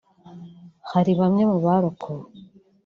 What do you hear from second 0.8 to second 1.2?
Hari